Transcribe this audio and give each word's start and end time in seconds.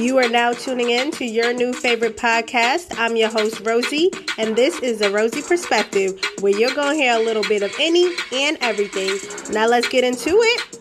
You 0.00 0.18
are 0.18 0.28
now 0.28 0.52
tuning 0.52 0.88
in 0.90 1.10
to 1.12 1.24
your 1.24 1.52
new 1.52 1.72
favorite 1.74 2.16
podcast. 2.16 2.98
I'm 2.98 3.14
your 3.14 3.28
host, 3.28 3.62
Rosey, 3.62 4.10
and 4.38 4.56
this 4.56 4.80
is 4.80 5.00
the 5.00 5.10
Rosey 5.10 5.46
Perspective, 5.46 6.18
where 6.40 6.56
you're 6.58 6.74
going 6.74 6.96
to 6.96 7.02
hear 7.02 7.14
a 7.14 7.22
little 7.22 7.42
bit 7.42 7.62
of 7.62 7.74
any 7.78 8.10
and 8.32 8.56
everything. 8.62 9.18
Now, 9.52 9.66
let's 9.66 9.88
get 9.88 10.02
into 10.02 10.30
it. 10.30 10.71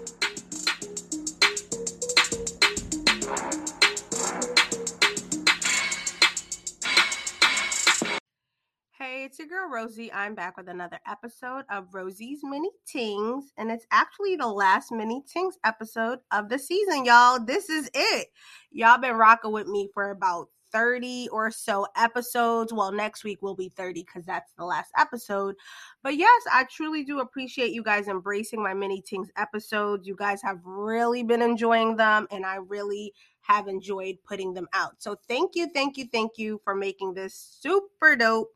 Rosey. 9.82 10.12
I'm 10.14 10.36
back 10.36 10.58
with 10.58 10.70
another 10.70 11.00
episode 11.08 11.64
of 11.72 11.88
Rosey's 11.92 12.42
Mini 12.44 12.70
Tingz, 12.88 13.46
and 13.58 13.72
it's 13.72 13.88
actually 13.90 14.36
the 14.36 14.48
last 14.48 14.92
Mini 14.92 15.24
Tingz 15.24 15.54
episode 15.64 16.20
of 16.32 16.50
the 16.50 16.60
season, 16.60 17.04
y'all. 17.04 17.44
This 17.44 17.68
is 17.68 17.90
it. 17.96 18.28
Y'all 18.72 19.00
been 19.00 19.16
rocking 19.16 19.52
with 19.52 19.68
me 19.68 19.90
for 19.92 20.12
about 20.12 20.50
30 20.72 21.30
or 21.30 21.50
so 21.50 21.88
episodes. 21.98 22.72
Well, 22.72 22.92
next 22.92 23.24
week 23.24 23.42
will 23.42 23.56
be 23.56 23.70
30 23.70 24.04
because 24.04 24.24
that's 24.24 24.52
the 24.56 24.66
last 24.66 24.92
episode. 25.00 25.56
But 26.04 26.16
yes, 26.16 26.44
I 26.54 26.66
truly 26.66 27.04
do 27.04 27.20
appreciate 27.20 27.72
you 27.72 27.82
guys 27.82 28.08
embracing 28.08 28.62
my 28.62 28.76
Mini 28.76 29.02
Tingz 29.02 29.30
episodes. 29.36 30.08
You 30.08 30.16
guys 30.16 30.44
have 30.44 30.60
really 30.64 31.24
been 31.24 31.42
enjoying 31.42 31.96
them, 31.96 32.28
and 32.30 32.46
I 32.46 32.58
really 32.58 33.14
have 33.42 33.68
enjoyed 33.68 34.18
putting 34.28 34.54
them 34.54 34.68
out. 34.74 35.02
So 35.02 35.16
thank 35.28 35.56
you, 35.56 35.72
thank 35.74 35.98
you, 35.98 36.06
thank 36.12 36.38
you 36.38 36.62
for 36.64 36.76
making 36.76 37.16
this 37.16 37.58
super 37.60 38.16
dope. 38.16 38.50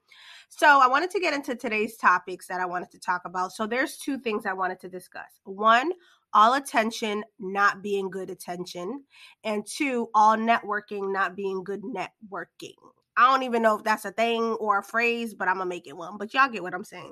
So 0.57 0.79
I 0.81 0.87
wanted 0.87 1.11
to 1.11 1.19
get 1.19 1.33
into 1.33 1.53
today's 1.53 1.97
topics 1.97 2.47
that 2.47 2.61
I 2.61 2.65
wanted 2.65 2.89
to 2.91 2.99
talk 2.99 3.23
about. 3.25 3.51
So 3.51 3.67
there's 3.67 3.97
two 3.97 4.17
things 4.17 4.45
I 4.45 4.53
wanted 4.53 4.79
to 4.79 4.87
discuss. 4.87 5.41
One, 5.43 5.91
all 6.33 6.53
attention 6.53 7.25
not 7.39 7.83
being 7.83 8.09
good 8.09 8.29
attention, 8.29 9.03
and 9.43 9.67
two, 9.67 10.07
all 10.15 10.37
networking 10.37 11.11
not 11.11 11.35
being 11.35 11.61
good 11.65 11.81
networking. 11.81 12.75
I 13.17 13.29
don't 13.29 13.43
even 13.43 13.61
know 13.61 13.77
if 13.77 13.83
that's 13.83 14.05
a 14.05 14.13
thing 14.13 14.43
or 14.43 14.79
a 14.79 14.83
phrase, 14.83 15.33
but 15.33 15.49
I'm 15.49 15.57
gonna 15.57 15.69
make 15.69 15.87
it 15.87 15.97
one. 15.97 16.17
But 16.17 16.33
y'all 16.33 16.47
get 16.47 16.63
what 16.63 16.73
I'm 16.73 16.85
saying. 16.85 17.11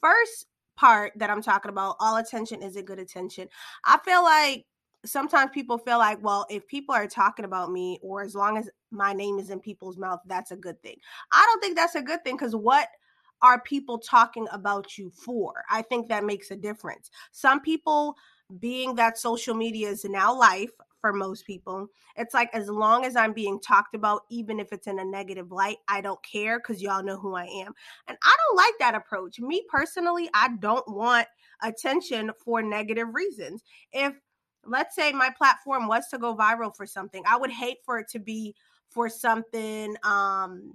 First 0.00 0.46
part 0.76 1.12
that 1.16 1.30
I'm 1.30 1.42
talking 1.42 1.70
about, 1.70 1.94
all 2.00 2.16
attention 2.16 2.62
isn't 2.62 2.84
good 2.84 2.98
attention. 2.98 3.46
I 3.84 3.98
feel 4.04 4.24
like 4.24 4.66
sometimes 5.04 5.50
people 5.52 5.78
feel 5.78 5.98
like, 5.98 6.22
well, 6.22 6.46
if 6.50 6.66
people 6.66 6.94
are 6.94 7.06
talking 7.06 7.44
about 7.44 7.72
me 7.72 7.98
or 8.02 8.22
as 8.22 8.34
long 8.34 8.56
as 8.56 8.70
my 8.90 9.12
name 9.12 9.38
is 9.38 9.50
in 9.50 9.60
people's 9.60 9.98
mouth, 9.98 10.20
that's 10.26 10.50
a 10.50 10.56
good 10.56 10.80
thing. 10.82 10.96
I 11.32 11.44
don't 11.48 11.60
think 11.60 11.76
that's 11.76 11.94
a 11.94 12.02
good 12.02 12.22
thing 12.24 12.36
because 12.36 12.54
what 12.54 12.88
are 13.42 13.60
people 13.60 13.98
talking 13.98 14.46
about 14.52 14.96
you 14.96 15.10
for? 15.10 15.64
I 15.70 15.82
think 15.82 16.08
that 16.08 16.24
makes 16.24 16.50
a 16.50 16.56
difference. 16.56 17.10
Some 17.32 17.60
people, 17.60 18.16
being 18.60 18.94
that 18.96 19.18
social 19.18 19.54
media 19.54 19.88
is 19.88 20.04
now 20.04 20.38
life 20.38 20.70
for 21.00 21.12
most 21.12 21.46
people, 21.46 21.88
it's 22.16 22.34
like 22.34 22.50
as 22.54 22.68
long 22.68 23.04
as 23.04 23.16
I'm 23.16 23.32
being 23.32 23.58
talked 23.58 23.94
about, 23.96 24.22
even 24.30 24.60
if 24.60 24.72
it's 24.72 24.86
in 24.86 25.00
a 25.00 25.04
negative 25.04 25.50
light, 25.50 25.78
I 25.88 26.00
don't 26.00 26.22
care 26.22 26.60
because 26.60 26.80
y'all 26.80 27.02
know 27.02 27.16
who 27.16 27.34
I 27.34 27.44
am. 27.44 27.72
And 28.06 28.16
I 28.22 28.36
don't 28.46 28.56
like 28.56 28.74
that 28.78 28.94
approach. 28.94 29.40
Me 29.40 29.64
personally, 29.68 30.30
I 30.34 30.50
don't 30.60 30.86
want 30.86 31.26
attention 31.62 32.30
for 32.44 32.62
negative 32.62 33.08
reasons. 33.12 33.64
If 33.92 34.14
let's 34.64 34.94
say 34.94 35.12
my 35.12 35.30
platform 35.30 35.86
was 35.86 36.08
to 36.08 36.18
go 36.18 36.36
viral 36.36 36.74
for 36.74 36.86
something 36.86 37.22
i 37.26 37.36
would 37.36 37.50
hate 37.50 37.78
for 37.84 37.98
it 37.98 38.08
to 38.08 38.18
be 38.18 38.54
for 38.90 39.08
something 39.08 39.96
um 40.02 40.74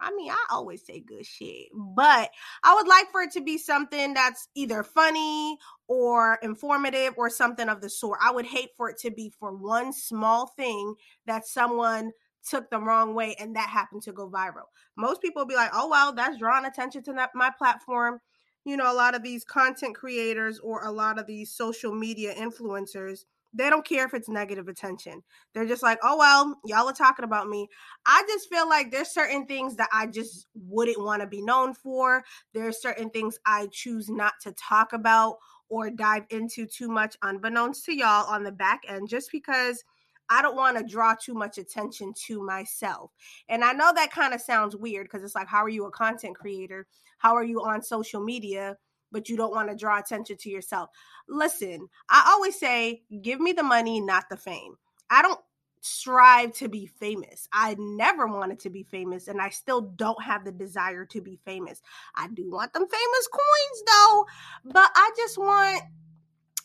I 0.00 0.12
mean, 0.14 0.30
I 0.30 0.46
always 0.50 0.84
say 0.84 1.00
good 1.00 1.24
shit, 1.24 1.68
but 1.72 2.30
I 2.62 2.74
would 2.74 2.88
like 2.88 3.10
for 3.10 3.22
it 3.22 3.30
to 3.32 3.40
be 3.40 3.58
something 3.58 4.14
that's 4.14 4.48
either 4.54 4.82
funny 4.82 5.56
or 5.88 6.38
informative 6.42 7.14
or 7.16 7.30
something 7.30 7.68
of 7.68 7.80
the 7.80 7.88
sort. 7.88 8.18
I 8.22 8.32
would 8.32 8.46
hate 8.46 8.70
for 8.76 8.90
it 8.90 8.98
to 8.98 9.10
be 9.10 9.30
for 9.38 9.54
one 9.54 9.92
small 9.92 10.48
thing 10.48 10.94
that 11.26 11.46
someone 11.46 12.12
took 12.46 12.68
the 12.70 12.80
wrong 12.80 13.14
way 13.14 13.34
and 13.38 13.56
that 13.56 13.68
happened 13.68 14.02
to 14.02 14.12
go 14.12 14.28
viral. 14.28 14.66
Most 14.96 15.22
people 15.22 15.46
be 15.46 15.54
like, 15.54 15.70
oh, 15.72 15.88
well, 15.88 16.12
that's 16.12 16.38
drawing 16.38 16.66
attention 16.66 17.02
to 17.04 17.12
that, 17.14 17.30
my 17.34 17.50
platform 17.56 18.20
you 18.64 18.76
know, 18.76 18.90
a 18.90 18.94
lot 18.94 19.14
of 19.14 19.22
these 19.22 19.44
content 19.44 19.94
creators 19.94 20.58
or 20.58 20.84
a 20.84 20.90
lot 20.90 21.18
of 21.18 21.26
these 21.26 21.50
social 21.50 21.94
media 21.94 22.34
influencers, 22.34 23.24
they 23.52 23.70
don't 23.70 23.86
care 23.86 24.04
if 24.04 24.14
it's 24.14 24.28
negative 24.28 24.68
attention. 24.68 25.22
They're 25.52 25.66
just 25.66 25.82
like, 25.82 25.98
oh, 26.02 26.16
well, 26.16 26.58
y'all 26.64 26.88
are 26.88 26.92
talking 26.92 27.24
about 27.24 27.48
me. 27.48 27.68
I 28.04 28.24
just 28.26 28.48
feel 28.48 28.68
like 28.68 28.90
there's 28.90 29.10
certain 29.10 29.46
things 29.46 29.76
that 29.76 29.88
I 29.92 30.06
just 30.06 30.46
wouldn't 30.54 31.00
want 31.00 31.22
to 31.22 31.28
be 31.28 31.40
known 31.40 31.74
for. 31.74 32.24
There's 32.52 32.82
certain 32.82 33.10
things 33.10 33.38
I 33.46 33.68
choose 33.70 34.08
not 34.08 34.32
to 34.42 34.52
talk 34.52 34.92
about 34.92 35.36
or 35.68 35.90
dive 35.90 36.24
into 36.30 36.66
too 36.66 36.88
much, 36.88 37.16
unbeknownst 37.22 37.84
to 37.84 37.94
y'all 37.94 38.26
on 38.26 38.42
the 38.42 38.52
back 38.52 38.82
end, 38.88 39.08
just 39.08 39.30
because 39.30 39.84
I 40.28 40.42
don't 40.42 40.56
want 40.56 40.76
to 40.78 40.84
draw 40.84 41.14
too 41.14 41.34
much 41.34 41.58
attention 41.58 42.12
to 42.26 42.42
myself. 42.42 43.10
And 43.48 43.64
I 43.64 43.72
know 43.72 43.92
that 43.94 44.10
kind 44.10 44.34
of 44.34 44.40
sounds 44.40 44.76
weird 44.76 45.06
because 45.06 45.22
it's 45.22 45.34
like, 45.34 45.48
how 45.48 45.62
are 45.64 45.68
you 45.68 45.86
a 45.86 45.90
content 45.90 46.36
creator? 46.36 46.86
How 47.18 47.34
are 47.34 47.44
you 47.44 47.62
on 47.62 47.82
social 47.82 48.22
media? 48.22 48.76
But 49.12 49.28
you 49.28 49.36
don't 49.36 49.54
want 49.54 49.68
to 49.68 49.76
draw 49.76 49.98
attention 49.98 50.36
to 50.38 50.50
yourself. 50.50 50.90
Listen, 51.28 51.88
I 52.08 52.30
always 52.32 52.58
say, 52.58 53.02
give 53.22 53.40
me 53.40 53.52
the 53.52 53.62
money, 53.62 54.00
not 54.00 54.28
the 54.28 54.36
fame. 54.36 54.74
I 55.10 55.22
don't 55.22 55.40
strive 55.84 56.54
to 56.54 56.68
be 56.68 56.86
famous. 56.86 57.46
I 57.52 57.76
never 57.78 58.26
wanted 58.26 58.58
to 58.60 58.70
be 58.70 58.82
famous, 58.82 59.28
and 59.28 59.40
I 59.40 59.50
still 59.50 59.82
don't 59.82 60.22
have 60.22 60.44
the 60.44 60.50
desire 60.50 61.04
to 61.04 61.20
be 61.20 61.38
famous. 61.44 61.82
I 62.14 62.28
do 62.28 62.50
want 62.50 62.72
them 62.72 62.86
famous 62.86 63.28
coins 63.30 63.82
though, 63.86 64.26
but 64.64 64.90
I 64.94 65.10
just 65.16 65.36
want, 65.36 65.82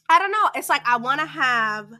I 0.09 0.19
don't 0.19 0.31
know. 0.31 0.49
It's 0.55 0.69
like 0.69 0.87
I 0.87 0.97
want 0.97 1.19
to 1.19 1.27
have 1.27 1.91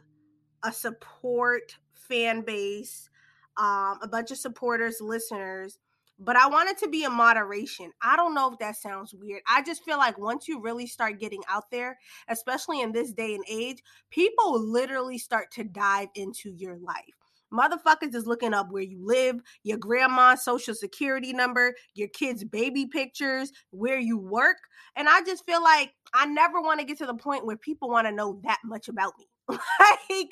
a 0.62 0.72
support 0.72 1.76
fan 1.94 2.42
base, 2.42 3.08
um, 3.56 3.98
a 4.02 4.08
bunch 4.10 4.30
of 4.30 4.38
supporters, 4.38 5.00
listeners, 5.00 5.78
but 6.22 6.36
I 6.36 6.46
want 6.48 6.68
it 6.68 6.76
to 6.78 6.88
be 6.88 7.04
in 7.04 7.12
moderation. 7.12 7.90
I 8.02 8.14
don't 8.14 8.34
know 8.34 8.52
if 8.52 8.58
that 8.58 8.76
sounds 8.76 9.14
weird. 9.14 9.40
I 9.48 9.62
just 9.62 9.82
feel 9.84 9.96
like 9.96 10.18
once 10.18 10.46
you 10.46 10.60
really 10.60 10.86
start 10.86 11.18
getting 11.18 11.42
out 11.48 11.70
there, 11.70 11.98
especially 12.28 12.82
in 12.82 12.92
this 12.92 13.12
day 13.12 13.34
and 13.34 13.44
age, 13.48 13.82
people 14.10 14.60
literally 14.60 15.16
start 15.16 15.50
to 15.52 15.64
dive 15.64 16.08
into 16.14 16.50
your 16.50 16.76
life. 16.76 17.14
Motherfuckers 17.50 18.14
is 18.14 18.26
looking 18.26 18.52
up 18.52 18.70
where 18.70 18.82
you 18.82 19.04
live, 19.04 19.40
your 19.62 19.78
grandma's 19.78 20.44
social 20.44 20.74
security 20.74 21.32
number, 21.32 21.74
your 21.94 22.08
kids' 22.08 22.44
baby 22.44 22.86
pictures, 22.86 23.50
where 23.70 23.98
you 23.98 24.18
work. 24.18 24.58
And 24.96 25.08
I 25.08 25.22
just 25.22 25.46
feel 25.46 25.62
like 25.62 25.94
I 26.12 26.26
never 26.26 26.60
want 26.60 26.80
to 26.80 26.86
get 26.86 26.98
to 26.98 27.06
the 27.06 27.14
point 27.14 27.46
where 27.46 27.56
people 27.56 27.88
want 27.88 28.06
to 28.06 28.12
know 28.12 28.40
that 28.44 28.58
much 28.62 28.88
about 28.88 29.14
me. 29.18 29.29
like 29.80 30.28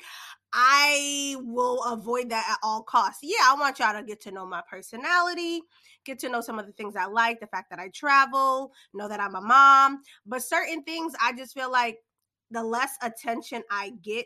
I 0.53 1.35
will 1.39 1.83
avoid 1.83 2.29
that 2.29 2.47
at 2.49 2.57
all 2.63 2.83
costs. 2.83 3.19
Yeah, 3.21 3.43
I 3.43 3.55
want 3.59 3.79
y'all 3.79 3.93
to 3.93 4.03
get 4.03 4.21
to 4.21 4.31
know 4.31 4.45
my 4.45 4.61
personality, 4.69 5.61
get 6.05 6.19
to 6.19 6.29
know 6.29 6.41
some 6.41 6.57
of 6.57 6.65
the 6.65 6.71
things 6.73 6.95
I 6.95 7.05
like, 7.05 7.39
the 7.39 7.47
fact 7.47 7.69
that 7.69 7.79
I 7.79 7.89
travel, 7.89 8.71
know 8.93 9.07
that 9.07 9.19
I'm 9.19 9.35
a 9.35 9.41
mom. 9.41 10.01
But 10.25 10.43
certain 10.43 10.83
things, 10.83 11.13
I 11.21 11.33
just 11.33 11.53
feel 11.53 11.71
like 11.71 11.97
the 12.51 12.63
less 12.63 12.91
attention 13.03 13.63
I 13.69 13.91
get, 14.03 14.25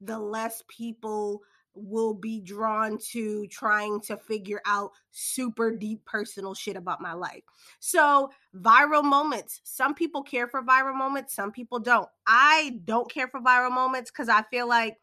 the 0.00 0.18
less 0.18 0.62
people 0.68 1.42
will 1.74 2.14
be 2.14 2.40
drawn 2.40 2.98
to 3.12 3.46
trying 3.46 4.00
to 4.00 4.16
figure 4.16 4.60
out 4.66 4.92
super 5.10 5.70
deep 5.70 6.04
personal 6.04 6.54
shit 6.54 6.76
about 6.76 7.00
my 7.00 7.12
life. 7.12 7.42
So, 7.78 8.30
viral 8.56 9.04
moments. 9.04 9.60
Some 9.64 9.94
people 9.94 10.22
care 10.22 10.48
for 10.48 10.62
viral 10.62 10.96
moments, 10.96 11.34
some 11.34 11.52
people 11.52 11.78
don't. 11.78 12.08
I 12.26 12.80
don't 12.84 13.10
care 13.10 13.28
for 13.28 13.40
viral 13.40 13.72
moments 13.72 14.10
because 14.10 14.28
I 14.28 14.42
feel 14.50 14.68
like, 14.68 14.96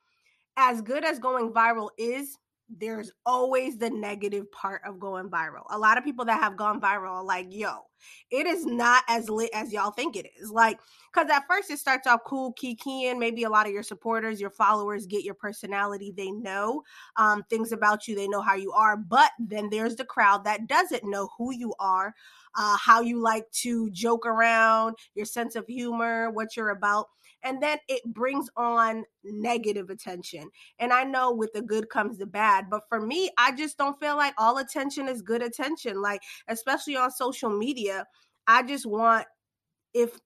as 0.58 0.82
good 0.82 1.06
as 1.06 1.20
going 1.20 1.52
viral 1.54 1.90
is, 1.98 2.38
there's 2.70 3.12
always 3.26 3.78
the 3.78 3.90
negative 3.90 4.52
part 4.52 4.82
of 4.86 5.00
going 5.00 5.30
viral. 5.30 5.64
A 5.70 5.78
lot 5.78 5.98
of 5.98 6.04
people 6.04 6.26
that 6.26 6.42
have 6.42 6.58
gone 6.58 6.82
viral 6.82 7.12
are 7.12 7.24
like, 7.24 7.48
yo, 7.50 7.86
it 8.32 8.46
is 8.46 8.66
not 8.66 9.04
as 9.08 9.30
lit 9.30 9.50
as 9.54 9.72
y'all 9.72 9.92
think 9.92 10.16
it 10.16 10.28
is. 10.40 10.52
Like, 10.52 10.80
because 11.14 11.30
at 11.32 11.48
first 11.48 11.72
it 11.72 11.80
starts 11.80 12.08
off 12.08 12.22
cool, 12.26 12.54
kikiing. 12.54 13.18
Maybe 13.18 13.44
a 13.44 13.50
lot 13.50 13.66
of 13.66 13.74
your 13.74 13.84
supporters, 13.84 14.40
your 14.40 14.50
followers 14.50 15.08
get 15.08 15.24
your 15.24 15.34
personality. 15.34 16.14
They 16.16 16.32
know 16.32 16.84
um, 17.16 17.44
things 17.50 17.72
about 17.72 18.08
you, 18.08 18.16
they 18.16 18.28
know 18.28 18.42
how 18.42 18.56
you 18.56 18.72
are. 18.72 18.98
But 18.98 19.32
then 19.40 19.70
there's 19.70 19.96
the 19.96 20.06
crowd 20.06 20.44
that 20.46 20.68
doesn't 20.68 21.04
know 21.04 21.30
who 21.38 21.54
you 21.54 21.74
are, 21.80 22.14
uh, 22.58 22.78
how 22.78 23.02
you 23.02 23.22
like 23.22 23.50
to 23.64 23.90
joke 23.92 24.26
around, 24.26 24.96
your 25.16 25.26
sense 25.26 25.56
of 25.56 25.66
humor, 25.68 26.30
what 26.32 26.56
you're 26.56 26.70
about 26.70 27.08
and 27.44 27.62
then 27.62 27.78
it 27.88 28.04
brings 28.14 28.50
on 28.58 29.04
negative 29.24 29.90
attention. 29.90 30.50
And 30.80 30.92
I 30.92 31.04
know 31.04 31.32
with 31.32 31.54
the 31.54 31.62
good 31.62 31.90
comes 31.90 32.18
the 32.18 32.26
bad, 32.26 32.66
but 32.70 32.82
for 32.90 33.00
me, 33.00 33.30
I 33.38 33.56
just 33.56 33.78
don't 33.78 34.00
feel 34.00 34.16
like 34.16 34.34
all 34.38 34.58
attention 34.58 35.08
is 35.08 35.22
good 35.22 35.42
attention. 35.42 36.02
Like, 36.02 36.22
especially 36.48 36.98
on 36.98 37.12
social 37.12 37.50
media, 37.50 37.87
I 38.48 38.64
just 38.64 38.86
want 38.86 39.26
if 39.94 40.20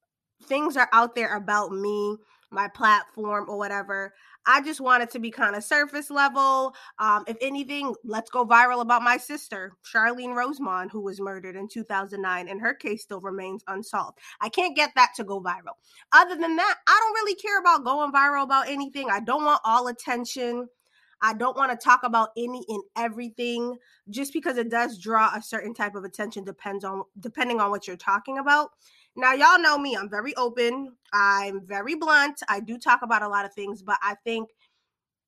things 0.44 0.76
are 0.78 0.90
out 0.92 1.16
there 1.16 1.36
about 1.36 1.72
me, 1.72 2.18
my 2.52 2.68
platform, 2.68 3.46
or 3.48 3.58
whatever, 3.58 4.14
I 4.46 4.62
just 4.62 4.82
want 4.82 5.04
it 5.04 5.12
to 5.12 5.20
be 5.20 5.30
kind 5.30 5.56
of 5.56 5.64
surface 5.64 6.10
level. 6.10 6.74
Um, 7.00 7.24
if 7.28 7.38
anything, 7.42 7.94
let's 8.04 8.30
go 8.30 8.46
viral 8.46 8.82
about 8.82 9.04
my 9.04 9.18
sister, 9.18 9.74
Charlene 9.86 10.36
Rosemond, 10.36 10.92
who 10.92 11.02
was 11.02 11.22
murdered 11.22 11.56
in 11.56 11.68
2009, 11.68 12.48
and 12.48 12.60
her 12.60 12.74
case 12.74 13.04
still 13.04 13.22
remains 13.22 13.64
unsolved. 13.68 14.18
I 14.42 14.50
can't 14.50 14.76
get 14.76 14.92
that 14.96 15.12
to 15.18 15.24
go 15.24 15.40
viral. 15.40 15.76
Other 16.12 16.36
than 16.36 16.56
that, 16.56 16.76
I 16.88 17.00
don't 17.00 17.24
really 17.24 17.36
care 17.36 17.60
about 17.60 17.86
going 17.86 18.12
viral 18.12 18.44
about 18.44 18.68
anything. 18.68 19.10
I 19.10 19.20
don't 19.20 19.46
want 19.46 19.62
all 19.64 19.88
attention. 19.88 20.68
I 21.22 21.34
don't 21.34 21.58
want 21.58 21.72
to 21.72 21.84
talk 21.84 22.02
about 22.04 22.30
any 22.38 22.66
and 22.68 22.84
everything 22.98 23.78
just 24.10 24.34
because 24.34 24.58
it 24.58 24.70
does 24.70 24.98
draw 24.98 25.32
a 25.36 25.42
certain 25.42 25.74
type 25.74 25.96
of 25.96 26.04
attention 26.04 26.44
depends 26.44 26.84
on 26.84 27.04
depending 27.20 27.60
on 27.60 27.70
what 27.70 27.88
you're 27.88 27.98
talking 27.98 28.40
about. 28.40 28.72
Now 29.16 29.34
y'all 29.34 29.60
know 29.60 29.78
me, 29.78 29.96
I'm 29.96 30.10
very 30.10 30.36
open. 30.36 30.94
I'm 31.14 31.66
very 31.66 31.96
blunt. 31.96 32.42
I 32.50 32.60
do 32.60 32.78
talk 32.78 33.02
about 33.04 33.22
a 33.24 33.28
lot 33.28 33.46
of 33.46 33.54
things, 33.54 33.82
but 33.82 33.98
I 34.02 34.16
think 34.24 34.50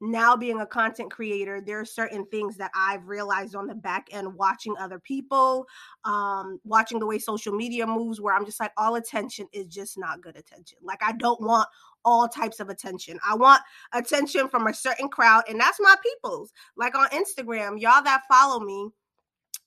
now 0.04 0.36
being 0.36 0.60
a 0.60 0.66
content 0.66 1.10
creator 1.10 1.62
there 1.62 1.80
are 1.80 1.86
certain 1.86 2.25
things 2.25 2.57
that 2.57 2.69
i've 2.75 3.07
realized 3.07 3.56
on 3.56 3.68
the 3.68 3.74
back 3.75 4.07
end 4.12 4.36
watching 4.36 4.75
other 4.78 5.00
people 5.00 5.66
um 6.04 6.60
watching 6.66 7.00
the 7.00 7.06
way 7.06 7.18
social 7.18 7.56
media 7.56 7.88
moves 7.88 8.19
where 8.19 8.36
i'm 8.36 8.46
just 8.46 8.60
like 8.60 8.74
all 8.75 8.96
attention 8.96 9.48
is 9.54 9.66
just 9.68 9.98
not 9.98 10.19
good 10.19 10.36
attention 10.36 10.78
like 10.84 11.01
i 11.01 11.13
don't 11.13 11.39
want 11.39 11.68
all 12.05 12.27
types 12.27 12.59
of 12.59 12.69
attention 12.69 13.19
i 13.27 13.35
want 13.35 13.61
attention 13.94 14.47
from 14.47 14.67
a 14.67 14.73
certain 14.73 15.09
crowd 15.09 15.44
and 15.47 15.59
that's 15.59 15.79
my 15.79 15.95
people's 16.03 16.51
like 16.77 16.95
on 16.95 17.07
instagram 17.09 17.79
y'all 17.79 18.03
that 18.03 18.21
follow 18.29 18.59
me 18.59 18.89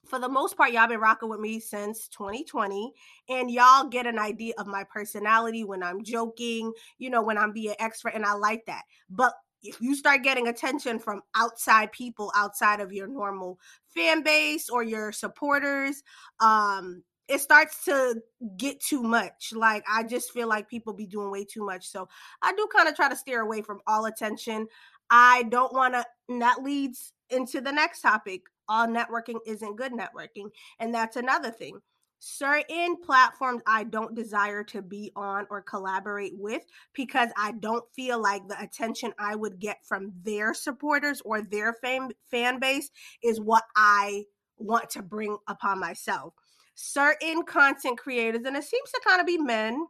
for 0.07 0.19
the 0.19 0.29
most 0.29 0.55
part, 0.55 0.71
y'all 0.71 0.87
been 0.87 0.99
rocking 0.99 1.29
with 1.29 1.39
me 1.39 1.59
since 1.59 2.07
2020, 2.09 2.93
and 3.29 3.51
y'all 3.51 3.87
get 3.87 4.07
an 4.07 4.17
idea 4.17 4.53
of 4.57 4.65
my 4.65 4.85
personality 4.85 5.65
when 5.65 5.83
I'm 5.83 6.01
joking, 6.03 6.71
you 6.97 7.09
know, 7.09 7.21
when 7.21 7.37
I'm 7.37 7.51
being 7.51 7.75
extra, 7.77 8.13
and 8.13 8.25
I 8.25 8.33
like 8.33 8.65
that. 8.67 8.83
But 9.09 9.33
if 9.63 9.81
you 9.81 9.95
start 9.95 10.23
getting 10.23 10.47
attention 10.47 10.99
from 10.99 11.21
outside 11.35 11.91
people 11.91 12.31
outside 12.35 12.79
of 12.79 12.93
your 12.93 13.07
normal 13.07 13.59
fan 13.93 14.23
base 14.23 14.69
or 14.69 14.83
your 14.83 15.11
supporters 15.11 16.03
um 16.39 17.03
it 17.27 17.39
starts 17.39 17.83
to 17.85 18.21
get 18.57 18.79
too 18.79 19.01
much 19.01 19.51
like 19.53 19.83
i 19.91 20.03
just 20.03 20.31
feel 20.31 20.47
like 20.47 20.69
people 20.69 20.93
be 20.93 21.05
doing 21.05 21.31
way 21.31 21.43
too 21.43 21.65
much 21.65 21.87
so 21.87 22.07
i 22.41 22.53
do 22.53 22.67
kind 22.75 22.87
of 22.87 22.95
try 22.95 23.09
to 23.09 23.15
steer 23.15 23.41
away 23.41 23.61
from 23.61 23.79
all 23.87 24.05
attention 24.05 24.67
i 25.09 25.43
don't 25.43 25.73
want 25.73 25.93
to 25.93 26.05
that 26.39 26.63
leads 26.63 27.13
into 27.29 27.61
the 27.61 27.71
next 27.71 28.01
topic 28.01 28.41
all 28.69 28.87
networking 28.87 29.39
isn't 29.45 29.75
good 29.77 29.91
networking 29.91 30.49
and 30.79 30.93
that's 30.93 31.15
another 31.15 31.51
thing 31.51 31.79
certain 32.19 32.97
platforms 32.97 33.61
I 33.67 33.83
don't 33.83 34.15
desire 34.15 34.63
to 34.65 34.81
be 34.81 35.11
on 35.15 35.45
or 35.49 35.61
collaborate 35.61 36.33
with 36.35 36.63
because 36.93 37.29
I 37.37 37.53
don't 37.53 37.85
feel 37.95 38.21
like 38.21 38.47
the 38.47 38.59
attention 38.61 39.13
I 39.19 39.35
would 39.35 39.59
get 39.59 39.85
from 39.85 40.13
their 40.23 40.53
supporters 40.53 41.21
or 41.21 41.41
their 41.41 41.73
fan 41.73 42.11
fan 42.29 42.59
base 42.59 42.89
is 43.23 43.39
what 43.39 43.63
I 43.75 44.23
want 44.57 44.89
to 44.91 45.03
bring 45.03 45.37
upon 45.47 45.79
myself. 45.79 46.33
Certain 46.79 47.41
content 47.43 47.97
creators, 47.97 48.45
and 48.45 48.55
it 48.55 48.63
seems 48.63 48.91
to 48.91 49.01
kind 49.03 49.19
of 49.19 49.25
be 49.25 49.39
men. 49.39 49.85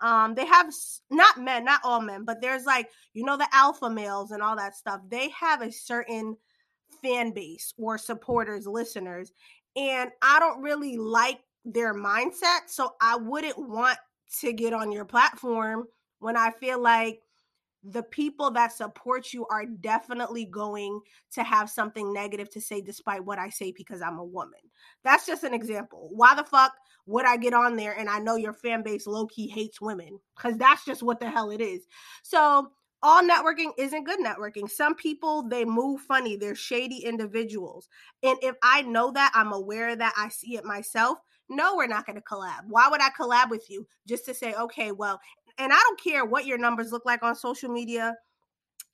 Um, 0.00 0.34
they 0.34 0.44
have 0.44 0.72
not 1.08 1.40
men, 1.40 1.64
not 1.64 1.80
all 1.84 2.00
men, 2.00 2.24
but 2.24 2.40
there's 2.40 2.64
like 2.64 2.90
you 3.14 3.24
know 3.24 3.36
the 3.36 3.46
alpha 3.52 3.88
males 3.88 4.32
and 4.32 4.42
all 4.42 4.56
that 4.56 4.74
stuff. 4.74 5.00
They 5.08 5.28
have 5.28 5.62
a 5.62 5.70
certain 5.70 6.36
fan 7.00 7.30
base 7.30 7.72
or 7.78 7.96
supporters, 7.96 8.66
listeners, 8.66 9.32
and 9.76 10.10
I 10.20 10.40
don't 10.40 10.62
really 10.62 10.96
like 10.96 11.38
their 11.64 11.94
mindset. 11.94 12.62
So 12.66 12.94
I 13.00 13.16
wouldn't 13.16 13.56
want 13.56 13.98
to 14.40 14.52
get 14.52 14.72
on 14.72 14.90
your 14.90 15.04
platform 15.04 15.84
when 16.18 16.36
I 16.36 16.50
feel 16.50 16.82
like 16.82 17.20
the 17.84 18.02
people 18.02 18.50
that 18.52 18.72
support 18.72 19.32
you 19.32 19.46
are 19.46 19.66
definitely 19.66 20.44
going 20.44 21.00
to 21.32 21.42
have 21.42 21.68
something 21.68 22.12
negative 22.12 22.48
to 22.50 22.60
say 22.60 22.80
despite 22.80 23.24
what 23.24 23.38
I 23.38 23.48
say 23.48 23.72
because 23.76 24.00
I'm 24.00 24.18
a 24.18 24.24
woman. 24.24 24.60
That's 25.02 25.26
just 25.26 25.42
an 25.42 25.54
example. 25.54 26.08
Why 26.12 26.34
the 26.34 26.44
fuck 26.44 26.72
would 27.06 27.26
I 27.26 27.36
get 27.36 27.54
on 27.54 27.76
there 27.76 27.98
and 27.98 28.08
I 28.08 28.20
know 28.20 28.36
your 28.36 28.52
fan 28.52 28.82
base 28.82 29.06
low 29.06 29.26
key 29.26 29.48
hates 29.48 29.80
women? 29.80 30.20
Because 30.36 30.56
that's 30.56 30.84
just 30.84 31.02
what 31.02 31.18
the 31.18 31.28
hell 31.28 31.50
it 31.50 31.60
is. 31.60 31.86
So 32.22 32.70
all 33.02 33.22
networking 33.22 33.72
isn't 33.76 34.04
good 34.04 34.20
networking. 34.20 34.70
Some 34.70 34.94
people 34.94 35.48
they 35.48 35.64
move 35.64 36.02
funny. 36.02 36.36
They're 36.36 36.54
shady 36.54 36.98
individuals. 36.98 37.88
And 38.22 38.38
if 38.42 38.54
I 38.62 38.82
know 38.82 39.10
that, 39.10 39.32
I'm 39.34 39.52
aware 39.52 39.96
that, 39.96 40.14
I 40.16 40.28
see 40.28 40.56
it 40.56 40.64
myself, 40.64 41.18
no, 41.48 41.76
we're 41.76 41.86
not 41.86 42.06
going 42.06 42.16
to 42.16 42.22
collab. 42.22 42.60
Why 42.68 42.88
would 42.88 43.02
I 43.02 43.10
collab 43.10 43.50
with 43.50 43.68
you 43.68 43.86
just 44.06 44.24
to 44.26 44.34
say, 44.34 44.54
okay, 44.54 44.92
well, 44.92 45.20
and 45.58 45.72
I 45.72 45.76
don't 45.76 46.00
care 46.00 46.24
what 46.24 46.46
your 46.46 46.58
numbers 46.58 46.92
look 46.92 47.04
like 47.04 47.22
on 47.22 47.34
social 47.34 47.70
media. 47.70 48.14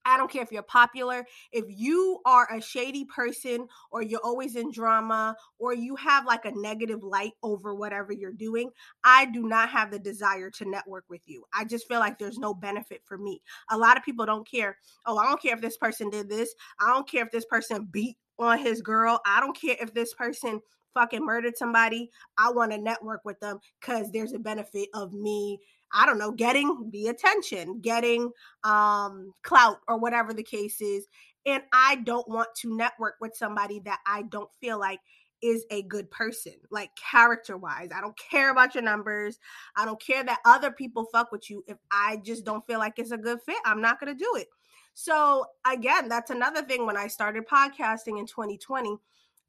I 0.04 0.16
don't 0.16 0.30
care 0.30 0.42
if 0.42 0.50
you're 0.50 0.62
popular. 0.62 1.26
If 1.52 1.66
you 1.68 2.20
are 2.24 2.48
a 2.50 2.62
shady 2.62 3.04
person 3.04 3.68
or 3.90 4.00
you're 4.02 4.24
always 4.24 4.56
in 4.56 4.72
drama 4.72 5.36
or 5.58 5.74
you 5.74 5.96
have 5.96 6.24
like 6.24 6.46
a 6.46 6.52
negative 6.52 7.02
light 7.02 7.32
over 7.42 7.74
whatever 7.74 8.12
you're 8.12 8.32
doing, 8.32 8.70
I 9.04 9.26
do 9.26 9.46
not 9.46 9.68
have 9.68 9.90
the 9.90 9.98
desire 9.98 10.50
to 10.52 10.64
network 10.64 11.04
with 11.10 11.20
you. 11.26 11.44
I 11.52 11.66
just 11.66 11.86
feel 11.88 12.00
like 12.00 12.18
there's 12.18 12.38
no 12.38 12.54
benefit 12.54 13.02
for 13.04 13.18
me. 13.18 13.42
A 13.70 13.76
lot 13.76 13.98
of 13.98 14.04
people 14.04 14.24
don't 14.24 14.48
care. 14.48 14.78
Oh, 15.04 15.18
I 15.18 15.26
don't 15.26 15.42
care 15.42 15.54
if 15.54 15.60
this 15.60 15.76
person 15.76 16.08
did 16.08 16.30
this. 16.30 16.54
I 16.80 16.88
don't 16.88 17.08
care 17.08 17.24
if 17.24 17.30
this 17.30 17.44
person 17.44 17.86
beat 17.90 18.16
on 18.38 18.58
his 18.58 18.80
girl. 18.80 19.20
I 19.26 19.40
don't 19.40 19.58
care 19.60 19.76
if 19.78 19.92
this 19.92 20.14
person 20.14 20.60
fucking 20.94 21.24
murdered 21.24 21.56
somebody, 21.56 22.10
I 22.38 22.50
want 22.50 22.72
to 22.72 22.78
network 22.78 23.24
with 23.24 23.38
them 23.40 23.58
because 23.80 24.10
there's 24.10 24.32
a 24.32 24.38
benefit 24.38 24.88
of 24.94 25.12
me 25.12 25.58
I 25.92 26.06
don't 26.06 26.18
know, 26.18 26.32
getting 26.32 26.90
the 26.92 27.08
attention, 27.08 27.80
getting 27.80 28.30
um 28.64 29.32
clout 29.42 29.78
or 29.88 29.98
whatever 29.98 30.32
the 30.34 30.42
case 30.42 30.80
is. 30.80 31.06
And 31.46 31.62
I 31.72 31.96
don't 31.96 32.28
want 32.28 32.48
to 32.60 32.76
network 32.76 33.14
with 33.20 33.34
somebody 33.34 33.80
that 33.84 34.00
I 34.06 34.22
don't 34.22 34.50
feel 34.60 34.78
like 34.78 35.00
is 35.42 35.64
a 35.70 35.82
good 35.82 36.10
person, 36.10 36.54
like 36.70 36.90
character 36.96 37.56
wise. 37.56 37.90
I 37.94 38.00
don't 38.00 38.18
care 38.18 38.50
about 38.50 38.74
your 38.74 38.82
numbers. 38.82 39.38
I 39.76 39.84
don't 39.84 40.00
care 40.00 40.24
that 40.24 40.40
other 40.44 40.70
people 40.70 41.06
fuck 41.12 41.32
with 41.32 41.48
you. 41.48 41.64
If 41.66 41.78
I 41.90 42.20
just 42.24 42.44
don't 42.44 42.66
feel 42.66 42.78
like 42.78 42.98
it's 42.98 43.12
a 43.12 43.18
good 43.18 43.40
fit, 43.46 43.56
I'm 43.64 43.80
not 43.80 44.00
going 44.00 44.16
to 44.16 44.18
do 44.18 44.34
it. 44.36 44.48
So, 44.94 45.46
again, 45.64 46.08
that's 46.08 46.30
another 46.30 46.62
thing 46.62 46.84
when 46.84 46.96
I 46.96 47.06
started 47.06 47.46
podcasting 47.46 48.18
in 48.18 48.26
2020. 48.26 48.98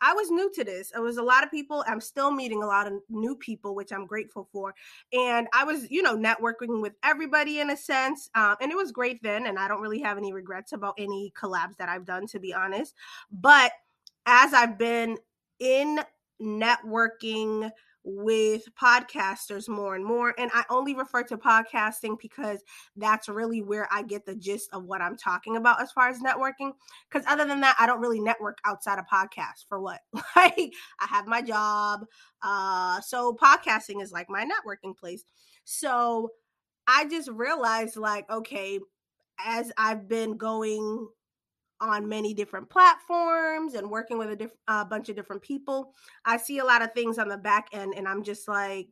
I 0.01 0.13
was 0.13 0.29
new 0.29 0.51
to 0.53 0.63
this. 0.63 0.91
It 0.95 0.99
was 0.99 1.17
a 1.17 1.23
lot 1.23 1.43
of 1.43 1.51
people. 1.51 1.83
I'm 1.87 2.01
still 2.01 2.31
meeting 2.31 2.63
a 2.63 2.67
lot 2.67 2.87
of 2.87 2.93
new 3.09 3.35
people, 3.35 3.75
which 3.75 3.91
I'm 3.91 4.05
grateful 4.05 4.47
for. 4.51 4.73
And 5.13 5.47
I 5.53 5.63
was, 5.63 5.89
you 5.91 6.01
know, 6.01 6.15
networking 6.15 6.81
with 6.81 6.93
everybody 7.03 7.59
in 7.59 7.69
a 7.69 7.77
sense. 7.77 8.29
Um, 8.35 8.55
and 8.61 8.71
it 8.71 8.75
was 8.75 8.91
great 8.91 9.21
then. 9.23 9.45
And 9.45 9.59
I 9.59 9.67
don't 9.67 9.81
really 9.81 10.01
have 10.01 10.17
any 10.17 10.33
regrets 10.33 10.73
about 10.73 10.95
any 10.97 11.33
collabs 11.39 11.77
that 11.77 11.89
I've 11.89 12.05
done, 12.05 12.27
to 12.27 12.39
be 12.39 12.53
honest. 12.53 12.95
But 13.31 13.71
as 14.25 14.53
I've 14.53 14.77
been 14.77 15.17
in 15.59 15.99
networking, 16.41 17.71
with 18.15 18.67
podcasters 18.75 19.69
more 19.69 19.95
and 19.95 20.03
more. 20.03 20.33
And 20.37 20.49
I 20.53 20.63
only 20.69 20.95
refer 20.95 21.23
to 21.23 21.37
podcasting 21.37 22.17
because 22.19 22.63
that's 22.95 23.29
really 23.29 23.61
where 23.61 23.87
I 23.91 24.01
get 24.01 24.25
the 24.25 24.35
gist 24.35 24.69
of 24.73 24.85
what 24.85 25.01
I'm 25.01 25.15
talking 25.15 25.57
about 25.57 25.81
as 25.81 25.91
far 25.91 26.09
as 26.09 26.19
networking. 26.19 26.71
Because 27.09 27.25
other 27.27 27.45
than 27.45 27.61
that, 27.61 27.75
I 27.79 27.85
don't 27.85 28.01
really 28.01 28.19
network 28.19 28.57
outside 28.65 28.99
of 28.99 29.05
podcasts 29.05 29.65
for 29.67 29.79
what? 29.79 29.99
like 30.35 30.73
I 30.99 31.07
have 31.07 31.27
my 31.27 31.41
job. 31.41 32.05
Uh, 32.41 32.99
so 33.01 33.33
podcasting 33.33 34.01
is 34.01 34.11
like 34.11 34.29
my 34.29 34.45
networking 34.45 34.97
place. 34.97 35.23
So 35.63 36.31
I 36.87 37.05
just 37.07 37.29
realized, 37.29 37.97
like, 37.97 38.29
okay, 38.31 38.79
as 39.45 39.71
I've 39.77 40.07
been 40.07 40.37
going 40.37 41.07
on 41.81 42.07
many 42.09 42.33
different 42.33 42.69
platforms 42.69 43.73
and 43.73 43.89
working 43.89 44.17
with 44.17 44.29
a 44.29 44.35
diff- 44.35 44.57
uh, 44.67 44.83
bunch 44.85 45.09
of 45.09 45.15
different 45.15 45.41
people. 45.41 45.93
I 46.25 46.37
see 46.37 46.59
a 46.59 46.65
lot 46.65 46.81
of 46.81 46.93
things 46.93 47.17
on 47.17 47.29
the 47.29 47.37
back 47.37 47.69
end, 47.73 47.93
and 47.95 48.07
I'm 48.07 48.23
just 48.23 48.47
like, 48.47 48.89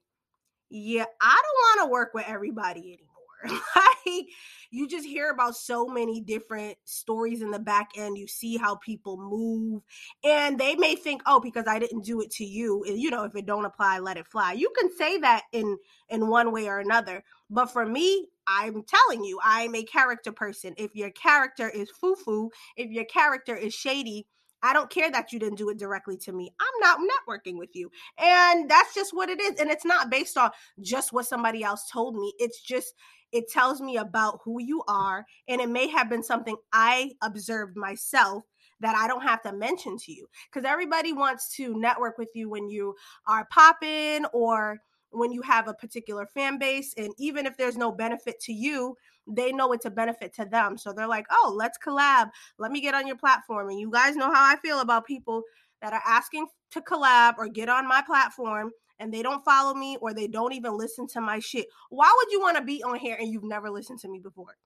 yeah, 0.70 1.06
I 1.22 1.42
don't 1.44 1.82
want 1.82 1.88
to 1.88 1.92
work 1.92 2.14
with 2.14 2.26
everybody 2.28 2.94
anymore. 2.94 3.07
like 3.76 4.26
you 4.72 4.88
just 4.88 5.06
hear 5.06 5.30
about 5.30 5.56
so 5.56 5.88
many 5.88 6.22
different 6.22 6.78
stories 6.84 7.42
in 7.42 7.52
the 7.52 7.60
back 7.60 7.92
end. 7.96 8.18
You 8.18 8.28
see 8.28 8.58
how 8.58 8.76
people 8.76 9.18
move, 9.18 9.82
and 10.24 10.60
they 10.60 10.76
may 10.76 10.96
think, 10.96 11.22
"Oh, 11.26 11.40
because 11.40 11.66
I 11.68 11.80
didn't 11.80 12.04
do 12.06 12.22
it 12.22 12.32
to 12.32 12.46
you, 12.46 12.84
you 12.86 13.10
know, 13.10 13.24
if 13.24 13.36
it 13.36 13.46
don't 13.46 13.66
apply, 13.66 14.00
let 14.00 14.18
it 14.18 14.28
fly." 14.28 14.54
You 14.54 14.72
can 14.78 14.90
say 14.96 15.18
that 15.20 15.44
in 15.52 15.78
in 16.10 16.28
one 16.28 16.52
way 16.52 16.68
or 16.68 16.80
another, 16.80 17.24
but 17.50 17.68
for 17.68 17.86
me, 17.86 18.28
I'm 18.48 18.84
telling 18.84 19.24
you, 19.24 19.40
I'm 19.44 19.76
a 19.76 19.84
character 19.84 20.32
person. 20.32 20.74
If 20.78 20.96
your 20.96 21.12
character 21.12 21.70
is 21.70 21.90
foo 21.92 22.16
foo, 22.16 22.50
if 22.76 22.92
your 22.92 23.06
character 23.06 23.56
is 23.56 23.74
shady, 23.74 24.26
I 24.68 24.74
don't 24.74 24.90
care 24.90 25.10
that 25.10 25.32
you 25.32 25.40
didn't 25.40 25.58
do 25.58 25.70
it 25.70 25.78
directly 25.78 26.18
to 26.18 26.34
me. 26.34 26.54
I'm 26.60 26.80
not 26.82 27.00
networking 27.00 27.58
with 27.58 27.70
you. 27.74 27.90
And 28.18 28.70
that's 28.70 28.94
just 28.94 29.14
what 29.14 29.30
it 29.30 29.40
is. 29.40 29.62
And 29.62 29.72
it's 29.72 29.86
not 29.86 30.10
based 30.10 30.38
on 30.38 30.52
just 30.82 31.14
what 31.14 31.26
somebody 31.26 31.64
else 31.64 31.90
told 31.90 32.18
me. 32.18 32.34
It's 32.38 32.62
just, 32.62 32.94
it 33.32 33.50
tells 33.50 33.80
me 33.80 33.96
about 33.96 34.42
who 34.44 34.62
you 34.62 34.84
are. 34.90 35.26
And 35.48 35.62
it 35.62 35.70
may 35.70 35.88
have 35.88 36.10
been 36.10 36.22
something 36.22 36.58
I 36.74 37.12
observed 37.24 37.78
myself 37.78 38.44
that 38.82 38.96
I 38.96 39.08
don't 39.08 39.24
have 39.24 39.42
to 39.44 39.54
mention 39.54 39.98
to 40.00 40.12
you. 40.12 40.28
Because 40.52 40.70
everybody 40.70 41.14
wants 41.14 41.56
to 41.56 41.74
network 41.80 42.18
with 42.18 42.30
you 42.36 42.50
when 42.50 42.68
you 42.68 42.94
are 43.26 43.48
popping 43.50 44.26
or 44.34 44.80
when 45.12 45.32
you 45.32 45.42
have 45.42 45.68
a 45.68 45.74
particular 45.74 46.26
fan 46.26 46.58
base. 46.58 46.94
And 46.98 47.14
even 47.18 47.46
if 47.46 47.58
there's 47.58 47.78
no 47.78 47.92
benefit 47.92 48.40
to 48.42 48.54
you, 48.54 48.96
they 49.28 49.52
know 49.52 49.72
it's 49.74 49.86
a 49.86 49.92
benefit 49.92 50.34
to 50.36 50.46
them. 50.46 50.78
So 50.78 50.94
they're 50.94 51.08
like, 51.08 51.26
oh, 51.32 51.54
let's 51.56 51.78
collab. 51.78 52.30
Let 52.58 52.72
me 52.72 52.82
get 52.82 52.96
on 52.96 53.08
your 53.08 53.18
platform. 53.18 53.70
And 53.70 53.80
you 53.80 53.92
guys 53.92 54.16
know 54.16 54.32
how 54.34 54.44
I 54.44 54.58
feel 54.58 54.80
about 54.80 55.06
people 55.06 55.44
that 55.82 55.94
are 55.94 56.02
asking 56.06 56.48
to 56.72 56.82
collab 56.82 57.36
or 57.38 57.48
get 57.48 57.70
on 57.70 57.88
my 57.88 58.02
platform 58.06 58.72
and 59.00 59.14
they 59.14 59.22
don't 59.22 59.46
follow 59.46 59.74
me 59.74 59.98
or 60.02 60.14
they 60.14 60.28
don't 60.28 60.54
even 60.54 60.78
listen 60.78 61.08
to 61.08 61.22
my 61.22 61.40
shit. 61.40 61.68
Why 61.90 62.12
would 62.18 62.32
you 62.32 62.42
want 62.42 62.58
to 62.58 62.64
be 62.64 62.84
on 62.84 62.96
here 62.96 63.16
and 63.20 63.32
you've 63.32 63.44
never 63.44 63.70
listened 63.70 64.00
to 64.00 64.10
me 64.10 64.20
before? 64.20 64.58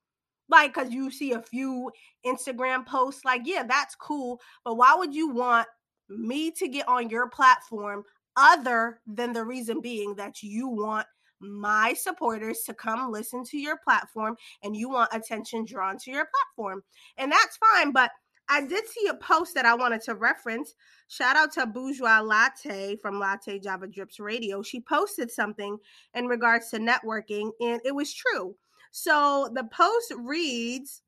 Like, 0.48 0.74
because 0.74 0.92
you 0.92 1.12
see 1.12 1.32
a 1.32 1.42
few 1.42 1.92
Instagram 2.26 2.86
posts, 2.86 3.24
like, 3.24 3.42
yeah, 3.46 3.64
that's 3.64 3.96
cool. 3.96 4.40
But 4.66 4.76
why 4.76 4.96
would 4.98 5.14
you 5.14 5.30
want 5.30 5.68
me 6.10 6.52
to 6.52 6.68
get 6.68 6.88
on 6.88 7.10
your 7.10 7.30
platform 7.30 8.04
other 8.36 9.00
than 9.08 9.34
the 9.34 9.44
reason 9.44 9.82
being 9.82 10.16
that 10.16 10.42
you 10.42 10.68
want 10.68 11.08
my 11.40 11.94
supporters 11.94 12.60
to 12.62 12.74
come 12.74 13.12
listen 13.12 13.44
to 13.44 13.58
your 13.58 13.78
platform 13.84 14.36
and 14.64 14.76
you 14.76 14.90
want 14.90 15.10
attention 15.12 15.66
drawn 15.66 15.98
to 15.98 16.12
your 16.12 16.28
platform. 16.56 16.84
And 17.18 17.32
that's 17.32 17.58
fine. 17.58 17.92
But 17.92 18.12
I 18.48 18.66
did 18.66 18.88
see 18.88 19.08
a 19.08 19.16
post 19.16 19.56
that 19.56 19.66
I 19.66 19.74
wanted 19.74 20.02
to 20.04 20.16
reference. 20.16 20.74
Shout 21.08 21.36
out 21.36 21.52
to 21.54 21.66
Bourgeois 21.66 22.20
Latte 22.20 22.98
from 22.98 23.20
Latte 23.20 23.60
Java 23.60 23.88
Drips 23.88 24.20
Radio. 24.20 24.62
She 24.62 24.82
posted 24.82 25.32
something 25.32 25.78
in 26.14 26.26
regards 26.28 26.70
to 26.70 26.78
networking, 26.78 27.52
and 27.62 27.82
it 27.86 27.96
was 27.96 28.14
true. 28.14 28.56
So 28.92 29.50
the 29.54 29.64
post 29.64 30.14
reads 30.18 31.02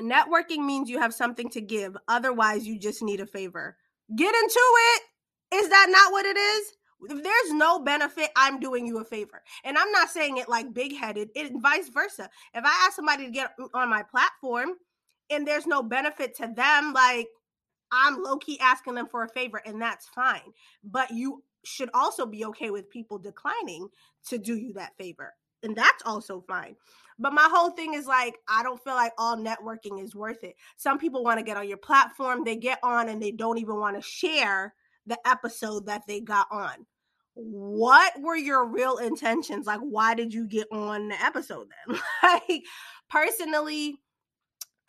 Networking 0.00 0.64
means 0.64 0.88
you 0.88 0.98
have 0.98 1.14
something 1.14 1.50
to 1.50 1.60
give, 1.60 1.96
otherwise, 2.08 2.66
you 2.66 2.78
just 2.78 3.02
need 3.02 3.20
a 3.20 3.26
favor. 3.26 3.76
Get 4.16 4.34
into 4.34 4.60
it. 4.94 5.02
Is 5.52 5.68
that 5.68 5.86
not 5.90 6.12
what 6.12 6.26
it 6.26 6.36
is? 6.36 6.72
If 7.08 7.22
there's 7.22 7.52
no 7.52 7.78
benefit, 7.78 8.30
I'm 8.36 8.60
doing 8.60 8.86
you 8.86 8.98
a 8.98 9.04
favor. 9.04 9.42
And 9.64 9.78
I'm 9.78 9.90
not 9.90 10.10
saying 10.10 10.36
it 10.36 10.48
like 10.48 10.74
big 10.74 10.94
headed, 10.94 11.30
it 11.34 11.52
vice 11.56 11.88
versa. 11.88 12.28
If 12.54 12.64
I 12.64 12.84
ask 12.86 12.94
somebody 12.94 13.24
to 13.24 13.30
get 13.30 13.54
on 13.72 13.88
my 13.88 14.02
platform 14.02 14.74
and 15.30 15.46
there's 15.46 15.66
no 15.66 15.82
benefit 15.82 16.36
to 16.36 16.52
them, 16.54 16.92
like 16.92 17.28
I'm 17.92 18.22
low 18.22 18.36
key 18.36 18.58
asking 18.60 18.94
them 18.94 19.06
for 19.06 19.24
a 19.24 19.28
favor, 19.28 19.60
and 19.64 19.80
that's 19.80 20.06
fine. 20.08 20.52
But 20.84 21.10
you 21.10 21.42
should 21.64 21.90
also 21.94 22.26
be 22.26 22.44
okay 22.46 22.70
with 22.70 22.90
people 22.90 23.18
declining 23.18 23.88
to 24.28 24.38
do 24.38 24.56
you 24.56 24.72
that 24.74 24.96
favor. 24.96 25.34
And 25.62 25.76
that's 25.76 26.02
also 26.06 26.42
fine. 26.46 26.76
But 27.18 27.34
my 27.34 27.48
whole 27.50 27.70
thing 27.70 27.92
is 27.94 28.06
like, 28.06 28.36
I 28.48 28.62
don't 28.62 28.82
feel 28.82 28.94
like 28.94 29.12
all 29.18 29.36
networking 29.36 30.02
is 30.02 30.14
worth 30.14 30.42
it. 30.42 30.54
Some 30.76 30.98
people 30.98 31.22
want 31.22 31.38
to 31.38 31.44
get 31.44 31.58
on 31.58 31.68
your 31.68 31.76
platform, 31.76 32.44
they 32.44 32.56
get 32.56 32.78
on 32.82 33.08
and 33.08 33.22
they 33.22 33.30
don't 33.30 33.58
even 33.58 33.78
want 33.78 33.96
to 33.96 34.02
share 34.02 34.74
the 35.06 35.18
episode 35.26 35.86
that 35.86 36.02
they 36.06 36.20
got 36.20 36.46
on. 36.50 36.86
What 37.34 38.12
were 38.20 38.36
your 38.36 38.66
real 38.66 38.98
intentions? 38.98 39.66
Like, 39.66 39.80
why 39.80 40.14
did 40.14 40.34
you 40.34 40.46
get 40.46 40.66
on 40.72 41.08
the 41.08 41.22
episode 41.22 41.68
then? 41.86 42.00
like, 42.22 42.64
personally, 43.08 43.96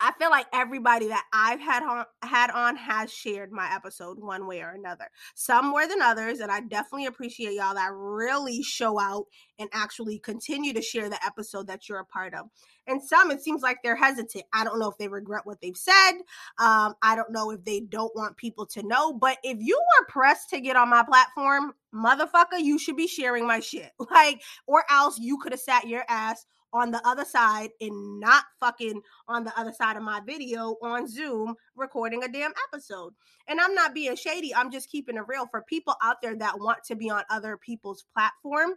I 0.02 0.10
feel 0.18 0.30
like 0.30 0.46
everybody 0.52 1.06
that 1.08 1.24
I've 1.32 1.60
had 1.60 1.84
on 1.84 2.04
had 2.22 2.50
on 2.50 2.74
has 2.74 3.12
shared 3.12 3.52
my 3.52 3.72
episode 3.72 4.18
one 4.18 4.48
way 4.48 4.60
or 4.60 4.70
another. 4.70 5.08
Some 5.36 5.66
more 5.66 5.86
than 5.86 6.02
others, 6.02 6.40
and 6.40 6.50
I 6.50 6.60
definitely 6.60 7.06
appreciate 7.06 7.54
y'all 7.54 7.74
that 7.74 7.92
really 7.94 8.64
show 8.64 8.98
out 8.98 9.26
and 9.60 9.68
actually 9.72 10.18
continue 10.18 10.72
to 10.72 10.82
share 10.82 11.08
the 11.08 11.24
episode 11.24 11.68
that 11.68 11.88
you're 11.88 12.00
a 12.00 12.04
part 12.04 12.34
of. 12.34 12.46
And 12.88 13.00
some, 13.00 13.30
it 13.30 13.42
seems 13.42 13.62
like 13.62 13.78
they're 13.84 13.94
hesitant. 13.94 14.44
I 14.52 14.64
don't 14.64 14.80
know 14.80 14.90
if 14.90 14.98
they 14.98 15.06
regret 15.06 15.46
what 15.46 15.60
they've 15.60 15.76
said. 15.76 16.12
Um, 16.58 16.94
I 17.00 17.14
don't 17.14 17.30
know 17.30 17.52
if 17.52 17.64
they 17.64 17.78
don't 17.78 18.14
want 18.16 18.36
people 18.36 18.66
to 18.66 18.82
know. 18.82 19.12
But 19.12 19.38
if 19.44 19.58
you 19.60 19.78
were 19.78 20.06
pressed 20.08 20.50
to 20.50 20.60
get 20.60 20.74
on 20.74 20.90
my 20.90 21.04
platform, 21.04 21.74
motherfucker, 21.94 22.58
you 22.60 22.80
should 22.80 22.96
be 22.96 23.06
sharing 23.06 23.46
my 23.46 23.60
shit. 23.60 23.92
Like, 24.10 24.42
or 24.66 24.84
else 24.90 25.18
you 25.18 25.38
could 25.38 25.52
have 25.52 25.60
sat 25.60 25.88
your 25.88 26.04
ass 26.06 26.44
on 26.72 26.90
the 26.90 27.06
other 27.06 27.24
side 27.24 27.70
and 27.80 28.20
not 28.20 28.44
fucking 28.60 29.00
on 29.28 29.44
the 29.44 29.58
other 29.58 29.72
side 29.72 29.96
of 29.96 30.02
my 30.02 30.20
video 30.20 30.76
on 30.82 31.08
Zoom 31.08 31.54
recording 31.76 32.24
a 32.24 32.28
damn 32.28 32.52
episode. 32.68 33.12
And 33.48 33.60
I'm 33.60 33.74
not 33.74 33.94
being 33.94 34.16
shady, 34.16 34.54
I'm 34.54 34.70
just 34.70 34.90
keeping 34.90 35.16
it 35.16 35.24
real 35.26 35.46
for 35.46 35.62
people 35.62 35.94
out 36.02 36.16
there 36.22 36.36
that 36.36 36.58
want 36.58 36.84
to 36.84 36.94
be 36.94 37.10
on 37.10 37.22
other 37.30 37.56
people's 37.56 38.04
platform 38.14 38.70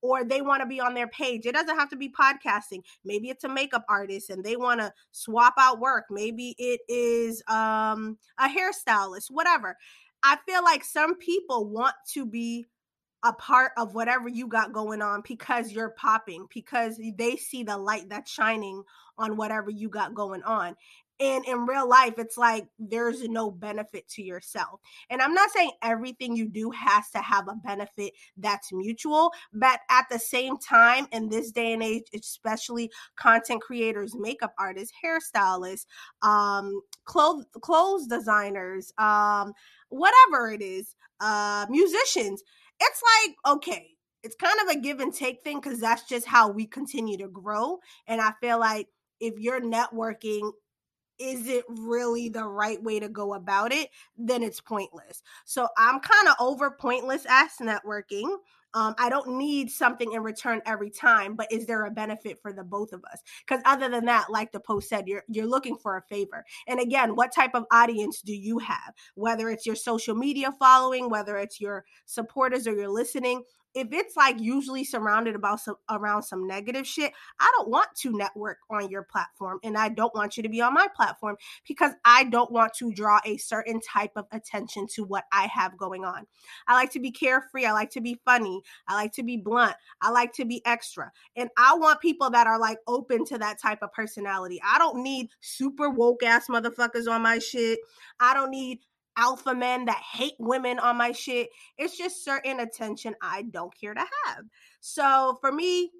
or 0.00 0.24
they 0.24 0.42
want 0.42 0.62
to 0.62 0.66
be 0.66 0.80
on 0.80 0.94
their 0.94 1.08
page. 1.08 1.46
It 1.46 1.54
doesn't 1.54 1.76
have 1.76 1.90
to 1.90 1.96
be 1.96 2.08
podcasting. 2.08 2.82
Maybe 3.04 3.30
it's 3.30 3.44
a 3.44 3.48
makeup 3.48 3.84
artist 3.88 4.30
and 4.30 4.44
they 4.44 4.56
want 4.56 4.80
to 4.80 4.92
swap 5.10 5.54
out 5.58 5.80
work. 5.80 6.04
Maybe 6.10 6.54
it 6.58 6.80
is 6.88 7.42
um 7.48 8.18
a 8.38 8.48
hairstylist, 8.48 9.30
whatever. 9.30 9.76
I 10.22 10.36
feel 10.46 10.64
like 10.64 10.84
some 10.84 11.16
people 11.16 11.68
want 11.68 11.94
to 12.12 12.26
be 12.26 12.66
a 13.24 13.32
part 13.32 13.72
of 13.76 13.94
whatever 13.94 14.28
you 14.28 14.46
got 14.46 14.72
going 14.72 15.02
on 15.02 15.22
because 15.26 15.72
you're 15.72 15.90
popping 15.90 16.46
because 16.54 17.00
they 17.16 17.36
see 17.36 17.62
the 17.62 17.76
light 17.76 18.08
that's 18.08 18.30
shining 18.30 18.82
on 19.16 19.36
whatever 19.36 19.70
you 19.70 19.88
got 19.88 20.14
going 20.14 20.42
on. 20.44 20.76
And 21.20 21.44
in 21.46 21.66
real 21.66 21.88
life 21.88 22.14
it's 22.18 22.38
like 22.38 22.68
there's 22.78 23.28
no 23.28 23.50
benefit 23.50 24.06
to 24.10 24.22
yourself. 24.22 24.78
And 25.10 25.20
i'm 25.20 25.34
not 25.34 25.50
saying 25.50 25.72
everything 25.82 26.36
you 26.36 26.48
do 26.48 26.70
has 26.70 27.10
to 27.10 27.18
have 27.18 27.48
a 27.48 27.56
benefit 27.56 28.12
that's 28.36 28.72
mutual 28.72 29.32
but 29.52 29.80
at 29.90 30.06
the 30.10 30.18
same 30.18 30.56
time 30.58 31.08
in 31.10 31.28
this 31.28 31.50
day 31.50 31.72
and 31.72 31.82
age 31.82 32.04
especially 32.14 32.88
content 33.16 33.60
creators 33.62 34.14
makeup 34.14 34.54
artists 34.60 34.92
hairstylists 35.04 35.86
um 36.22 36.80
clothes 37.04 37.46
clothes 37.60 38.06
designers 38.06 38.92
um 38.98 39.52
whatever 39.88 40.52
it 40.52 40.62
is 40.62 40.94
uh 41.20 41.66
musicians 41.68 42.44
it's 42.80 43.02
like, 43.26 43.54
okay, 43.54 43.88
it's 44.22 44.36
kind 44.36 44.58
of 44.62 44.76
a 44.76 44.80
give 44.80 45.00
and 45.00 45.14
take 45.14 45.42
thing 45.42 45.60
because 45.60 45.80
that's 45.80 46.08
just 46.08 46.26
how 46.26 46.50
we 46.50 46.66
continue 46.66 47.18
to 47.18 47.28
grow. 47.28 47.78
And 48.06 48.20
I 48.20 48.32
feel 48.40 48.58
like 48.58 48.88
if 49.20 49.34
you're 49.38 49.60
networking 49.60 50.52
is 51.18 51.48
it 51.48 51.64
really 51.68 52.28
the 52.28 52.44
right 52.44 52.82
way 52.82 53.00
to 53.00 53.08
go 53.08 53.34
about 53.34 53.72
it, 53.72 53.90
then 54.16 54.42
it's 54.42 54.60
pointless. 54.60 55.22
So 55.44 55.68
I'm 55.76 56.00
kind 56.00 56.28
of 56.28 56.34
over 56.40 56.70
pointless 56.70 57.26
ass 57.26 57.56
networking. 57.60 58.36
Um, 58.74 58.94
I 58.98 59.08
don't 59.08 59.38
need 59.38 59.70
something 59.70 60.12
in 60.12 60.22
return 60.22 60.60
every 60.66 60.90
time, 60.90 61.34
but 61.34 61.50
is 61.50 61.66
there 61.66 61.86
a 61.86 61.90
benefit 61.90 62.38
for 62.42 62.52
the 62.52 62.62
both 62.62 62.92
of 62.92 63.02
us? 63.10 63.22
Because 63.46 63.62
other 63.64 63.88
than 63.88 64.04
that, 64.04 64.30
like 64.30 64.52
the 64.52 64.60
post 64.60 64.90
said, 64.90 65.08
you're 65.08 65.24
you're 65.28 65.46
looking 65.46 65.76
for 65.76 65.96
a 65.96 66.02
favor. 66.02 66.44
And 66.66 66.78
again, 66.78 67.16
what 67.16 67.34
type 67.34 67.54
of 67.54 67.64
audience 67.72 68.20
do 68.20 68.34
you 68.34 68.58
have? 68.58 68.94
Whether 69.14 69.48
it's 69.48 69.64
your 69.64 69.74
social 69.74 70.14
media 70.14 70.52
following, 70.58 71.08
whether 71.08 71.38
it's 71.38 71.60
your 71.60 71.84
supporters 72.04 72.66
or 72.66 72.74
your 72.74 72.88
listening, 72.88 73.42
if 73.74 73.88
it's 73.92 74.16
like 74.16 74.40
usually 74.40 74.84
surrounded 74.84 75.34
about 75.34 75.60
some 75.60 75.76
around 75.90 76.22
some 76.22 76.46
negative 76.46 76.86
shit, 76.86 77.12
I 77.38 77.50
don't 77.56 77.68
want 77.68 77.88
to 78.00 78.16
network 78.16 78.58
on 78.70 78.88
your 78.90 79.02
platform 79.02 79.58
and 79.62 79.76
I 79.76 79.88
don't 79.88 80.14
want 80.14 80.36
you 80.36 80.42
to 80.42 80.48
be 80.48 80.60
on 80.60 80.74
my 80.74 80.88
platform 80.94 81.36
because 81.66 81.92
I 82.04 82.24
don't 82.24 82.50
want 82.50 82.74
to 82.74 82.92
draw 82.92 83.20
a 83.24 83.36
certain 83.36 83.80
type 83.80 84.12
of 84.16 84.26
attention 84.32 84.86
to 84.94 85.04
what 85.04 85.24
I 85.32 85.48
have 85.52 85.76
going 85.76 86.04
on. 86.04 86.26
I 86.66 86.74
like 86.74 86.90
to 86.92 87.00
be 87.00 87.10
carefree, 87.10 87.66
I 87.66 87.72
like 87.72 87.90
to 87.90 88.00
be 88.00 88.20
funny, 88.24 88.62
I 88.86 88.94
like 88.94 89.12
to 89.14 89.22
be 89.22 89.36
blunt, 89.36 89.76
I 90.00 90.10
like 90.10 90.32
to 90.34 90.44
be 90.44 90.62
extra. 90.64 91.12
And 91.36 91.50
I 91.56 91.76
want 91.76 92.00
people 92.00 92.30
that 92.30 92.46
are 92.46 92.58
like 92.58 92.78
open 92.86 93.24
to 93.26 93.38
that 93.38 93.60
type 93.60 93.82
of 93.82 93.92
personality. 93.92 94.60
I 94.64 94.78
don't 94.78 95.02
need 95.02 95.28
super 95.40 95.90
woke 95.90 96.22
ass 96.22 96.48
motherfuckers 96.48 97.08
on 97.08 97.22
my 97.22 97.38
shit. 97.38 97.78
I 98.20 98.34
don't 98.34 98.50
need 98.50 98.80
alpha 99.18 99.54
men 99.54 99.84
that 99.84 100.00
hate 100.12 100.36
women 100.38 100.78
on 100.78 100.96
my 100.96 101.12
shit. 101.12 101.50
It's 101.76 101.98
just 101.98 102.24
certain 102.24 102.60
attention 102.60 103.14
I 103.20 103.42
don't 103.42 103.74
care 103.78 103.92
to 103.92 104.00
have. 104.00 104.44
So 104.80 105.36
for 105.40 105.52
me, 105.52 105.90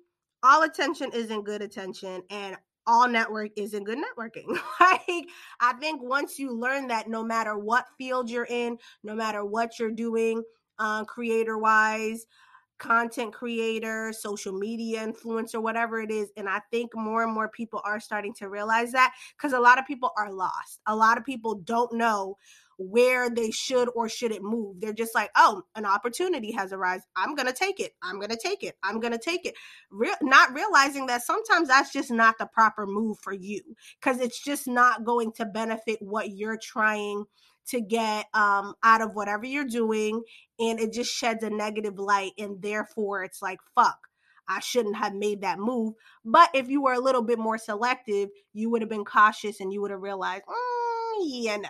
all 0.43 0.63
attention 0.63 1.11
isn't 1.13 1.45
good 1.45 1.61
attention 1.61 2.23
and 2.31 2.57
all 2.87 3.09
network 3.09 3.51
isn't 3.57 3.85
good 3.85 3.99
networking. 3.99 4.47
like 4.81 5.29
I 5.61 5.75
think 5.75 6.01
once 6.03 6.39
you 6.39 6.53
learn 6.53 6.87
that 6.89 7.09
no 7.09 7.23
matter 7.23 7.59
what 7.59 7.87
field 7.99 8.31
you're 8.31 8.47
in, 8.49 8.79
no 9.03 9.15
matter 9.15 9.45
what 9.45 9.79
you're 9.79 9.91
doing, 9.91 10.43
uh, 10.79 11.05
creator 11.05 11.59
wise, 11.59 12.25
content 12.79 13.33
creator, 13.33 14.13
social 14.13 14.53
media 14.53 15.05
influencer, 15.05 15.61
whatever 15.61 16.01
it 16.01 16.11
is. 16.11 16.31
And 16.37 16.49
I 16.49 16.61
think 16.71 16.93
more 16.95 17.25
and 17.25 17.33
more 17.33 17.49
people 17.49 17.83
are 17.85 18.01
starting 18.01 18.33
to 18.35 18.49
realize 18.49 18.93
that 18.93 19.13
because 19.37 19.53
a 19.53 19.61
lot 19.61 19.79
of 19.79 19.87
people 19.87 20.13
are 20.17 20.33
lost. 20.33 20.81
A 20.87 20.95
lot 20.95 21.19
of 21.19 21.25
people 21.25 21.57
don't 21.57 21.93
know 21.93 22.37
where 22.79 23.29
they 23.29 23.51
should 23.51 23.91
or 23.95 24.09
shouldn't 24.09 24.43
move. 24.43 24.81
They're 24.81 24.93
just 24.93 25.15
like, 25.15 25.31
oh, 25.37 25.63
an 25.75 25.85
opportunity 25.85 26.53
has 26.53 26.73
arisen. 26.73 27.03
I'm 27.17 27.35
going 27.35 27.49
to 27.49 27.53
take 27.53 27.81
it. 27.81 27.93
I'm 28.03 28.19
going 28.19 28.31
to 28.31 28.39
take 28.41 28.63
it. 28.63 28.77
I'm 28.83 29.01
going 29.01 29.13
to 29.13 29.19
take 29.19 29.45
it. 29.45 29.55
Re- 29.91 30.15
not 30.23 30.55
realizing 30.55 31.07
that 31.07 31.23
sometimes 31.23 31.69
that's 31.69 31.93
just 31.93 32.11
not 32.11 32.39
the 32.39 32.47
proper 32.47 32.87
move 32.87 33.19
for 33.21 33.33
you 33.33 33.61
because 34.01 34.21
it's 34.21 34.43
just 34.43 34.69
not 34.69 35.05
going 35.05 35.33
to 35.33 35.45
benefit 35.45 35.99
what 36.01 36.31
you're 36.31 36.59
trying 36.63 37.25
to 37.67 37.81
get 37.81 38.27
um, 38.33 38.75
out 38.83 39.03
of 39.03 39.15
whatever 39.15 39.45
you're 39.45 39.65
doing. 39.65 40.23
And 40.61 40.79
it 40.79 40.93
just 40.93 41.13
sheds 41.13 41.43
a 41.43 41.51
negative 41.51 41.99
light. 41.99 42.33
And 42.39 42.63
therefore, 42.63 43.25
it's 43.25 43.43
like, 43.43 43.59
fuck. 43.75 43.99
I 44.51 44.61
shouldn't 44.61 44.97
have 44.97 45.15
made 45.15 45.43
that 45.43 45.59
move. 45.59 45.95
But 46.25 46.49
if 46.55 46.69
you 46.69 46.81
were 46.81 46.95
a 46.95 47.01
little 47.01 47.21
bit 47.21 47.39
more 47.39 47.59
selective, 47.59 48.31
you 48.55 48.71
would 48.71 48.81
have 48.81 48.89
been 48.89 49.05
cautious 49.05 49.61
and 49.61 49.71
you 49.71 49.83
would 49.83 49.91
have 49.91 50.01
realized, 50.01 50.45
mm, 50.49 51.19
yeah, 51.21 51.57
no, 51.59 51.69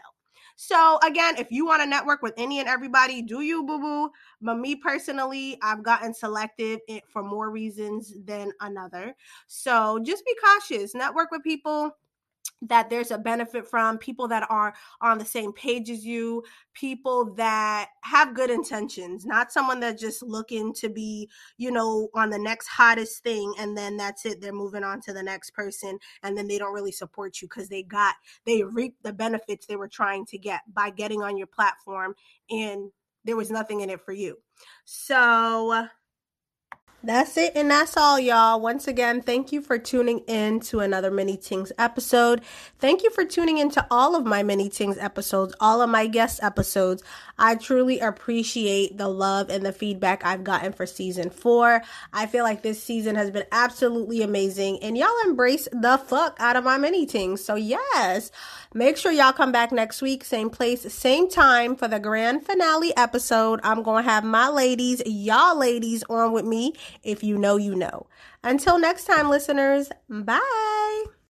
so 0.61 0.99
again, 1.07 1.37
if 1.39 1.53
you 1.53 1.65
want 1.65 1.83
to 1.83 1.89
network 1.89 2.21
with 2.21 2.35
any 2.37 2.59
and 2.59 2.69
everybody, 2.69 3.23
do 3.23 3.43
you 3.43 3.63
boo 3.63 3.79
boo? 3.79 4.11
But 4.43 4.57
me 4.57 4.75
personally, 4.75 5.57
I've 5.63 5.85
gotten 5.85 6.13
selective 6.13 6.81
for 7.13 7.23
more 7.23 7.53
reasons 7.53 8.13
than 8.25 8.51
another. 8.61 9.15
So 9.47 10.01
just 10.03 10.25
be 10.27 10.35
cautious. 10.45 10.97
Network 10.97 11.31
with 11.31 11.45
people 11.45 11.93
that 12.63 12.91
there's 12.91 13.13
a 13.13 13.19
benefit 13.19 13.69
from 13.69 13.99
people 13.99 14.27
that 14.27 14.45
are 14.51 14.75
on 15.01 15.19
the 15.19 15.25
same 15.25 15.53
page 15.53 15.91
as 15.91 16.05
you 16.05 16.43
people 16.75 17.33
that 17.35 17.89
have 18.03 18.35
good 18.35 18.51
intentions 18.51 19.25
not 19.25 19.53
someone 19.53 19.79
that's 19.79 20.01
just 20.01 20.23
looking 20.25 20.73
to 20.73 20.89
be 20.89 21.29
you 21.57 21.71
know 21.71 22.09
on 22.15 22.31
the 22.31 22.39
next 22.39 22.67
hottest 22.67 23.23
thing 23.23 23.53
and 23.61 23.77
then 23.77 23.97
that's 23.97 24.27
it 24.27 24.41
they're 24.41 24.53
moving 24.53 24.83
on 24.83 25.01
to 25.01 25.13
the 25.13 25.23
next 25.23 25.51
person 25.51 25.99
and 26.25 26.37
then 26.37 26.49
they 26.49 26.59
don't 26.59 26.75
really 26.75 26.91
support 26.91 27.41
you 27.41 27.47
because 27.47 27.69
they 27.69 27.83
got 27.83 28.17
they 28.45 28.63
reaped 28.65 29.03
the 29.05 29.13
benefits 29.13 29.67
they 29.67 29.77
were 29.77 29.89
trying 29.89 30.27
to 30.27 30.37
get 30.37 30.63
by 30.75 30.91
getting 30.91 31.23
on 31.23 31.37
your 31.37 31.47
platform 31.47 32.13
and 32.51 32.91
there 33.25 33.37
was 33.37 33.51
nothing 33.51 33.81
in 33.81 33.91
it 33.91 34.01
for 34.01 34.13
you. 34.13 34.39
So 34.87 35.87
that's 37.03 37.37
it, 37.37 37.53
and 37.55 37.71
that's 37.71 37.97
all, 37.97 38.19
y'all. 38.19 38.61
Once 38.61 38.89
again, 38.89 39.23
thank 39.23 39.53
you 39.53 39.61
for 39.61 39.79
tuning 39.79 40.19
in 40.27 40.59
to 40.61 40.81
another 40.81 41.13
Mini 41.13 41.37
Tingz 41.37 41.71
episode. 41.79 42.41
Thank 42.81 43.05
you 43.05 43.11
for 43.11 43.25
tuning 43.25 43.59
in 43.59 43.71
to 43.71 43.87
all 43.89 44.17
of 44.17 44.27
my 44.27 44.43
Mini 44.43 44.69
Tingz 44.69 45.01
episodes, 45.01 45.55
all 45.61 45.81
of 45.81 45.89
my 45.89 46.09
guest 46.09 46.41
episodes. 46.43 47.05
I 47.39 47.55
truly 47.55 48.01
appreciate 48.01 48.99
the 48.99 49.07
love 49.07 49.49
and 49.49 49.65
the 49.65 49.73
feedback 49.73 50.27
I've 50.27 50.43
gotten 50.43 50.73
for 50.73 50.87
season 50.87 51.31
four. 51.31 51.83
I 52.13 52.27
feel 52.27 52.43
like 52.43 52.63
this 52.63 52.83
season 52.83 53.15
has 53.15 53.31
been 53.31 53.47
absolutely 53.53 54.23
amazing, 54.23 54.83
and 54.83 54.99
y'all 54.99 55.09
embrace 55.25 55.69
the 55.71 55.99
fuck 55.99 56.37
out 56.41 56.57
of 56.57 56.65
my 56.65 56.79
Mini 56.79 57.07
Tingz. 57.07 57.39
So, 57.39 57.55
yes, 57.55 58.33
make 58.75 58.97
sure 58.97 59.13
y'all 59.13 59.33
come 59.33 59.53
back 59.53 59.73
next 59.73 60.03
week, 60.03 60.25
same 60.25 60.51
place, 60.51 60.93
same 60.93 61.29
time 61.29 61.77
for 61.77 61.89
the 61.89 61.99
grand 61.99 62.47
finale 62.47 62.97
episode. 62.97 63.61
I'm 63.63 63.83
going 63.83 64.05
to 64.05 64.11
have 64.11 64.25
my 64.25 64.49
ladies, 64.49 65.03
y'all 65.07 65.59
ladies, 65.59 66.05
on 66.09 66.33
with 66.33 66.45
me 66.45 66.73
if 67.03 67.23
you 67.23 67.39
know, 67.39 67.57
you 67.57 67.75
know. 67.75 68.07
Until 68.43 68.79
next 68.79 69.05
time, 69.05 69.29
listeners, 69.29 69.91
bye. 70.09 71.18